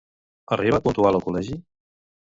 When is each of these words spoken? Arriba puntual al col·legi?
Arriba 0.55 0.81
puntual 0.87 1.19
al 1.19 1.25
col·legi? 1.27 1.59